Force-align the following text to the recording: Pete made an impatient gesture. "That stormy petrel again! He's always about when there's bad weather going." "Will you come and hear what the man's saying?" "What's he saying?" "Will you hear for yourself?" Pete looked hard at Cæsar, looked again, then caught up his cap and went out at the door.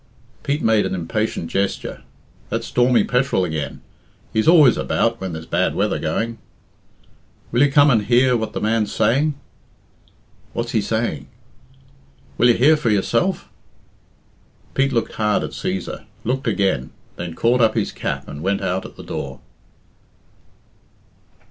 Pete 0.41 0.63
made 0.63 0.87
an 0.87 0.95
impatient 0.95 1.47
gesture. 1.51 2.01
"That 2.49 2.63
stormy 2.63 3.03
petrel 3.03 3.45
again! 3.45 3.81
He's 4.33 4.47
always 4.47 4.75
about 4.75 5.21
when 5.21 5.33
there's 5.33 5.45
bad 5.45 5.75
weather 5.75 5.99
going." 5.99 6.39
"Will 7.51 7.61
you 7.61 7.71
come 7.71 7.91
and 7.91 8.01
hear 8.05 8.35
what 8.35 8.53
the 8.53 8.59
man's 8.61 8.91
saying?" 8.91 9.35
"What's 10.53 10.71
he 10.71 10.81
saying?" 10.81 11.27
"Will 12.39 12.47
you 12.49 12.55
hear 12.55 12.75
for 12.77 12.89
yourself?" 12.89 13.47
Pete 14.73 14.91
looked 14.91 15.13
hard 15.13 15.43
at 15.43 15.51
Cæsar, 15.51 16.05
looked 16.23 16.47
again, 16.47 16.89
then 17.17 17.35
caught 17.35 17.61
up 17.61 17.75
his 17.75 17.91
cap 17.91 18.27
and 18.27 18.41
went 18.41 18.61
out 18.61 18.87
at 18.87 18.95
the 18.97 19.03
door. 19.03 19.39